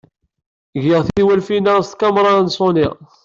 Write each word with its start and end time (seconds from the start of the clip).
GiƔ 0.81 1.01
tiwlafin-a 1.07 1.73
s 1.85 1.89
tkamra 1.91 2.33
Sonny. 2.55 2.87